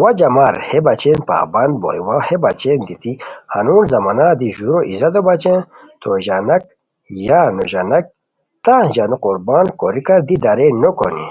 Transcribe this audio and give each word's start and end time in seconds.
وا 0.00 0.10
جمار 0.18 0.54
ہے 0.66 0.78
بچین 0.86 1.18
پابند 1.28 1.72
بوئے 1.82 2.00
وا 2.06 2.16
ہے 2.26 2.36
بچین 2.44 2.78
دیتی 2.88 3.12
ہنون 3.54 3.82
زمانا 3.92 4.26
دی 4.40 4.48
ژورو 4.56 4.78
عزتو 4.90 5.20
بچین 5.28 5.58
تو 6.00 6.08
ژانا 6.24 6.56
ک 6.60 6.64
یا 7.26 7.40
نو 7.54 7.64
ژانا 7.72 7.98
ک 8.04 8.06
تان 8.64 8.84
ژانو 8.94 9.16
قربان 9.24 9.66
کوریکار 9.80 10.20
دی 10.28 10.36
دریع 10.44 10.72
نو 10.82 10.90
کونی 10.98 11.26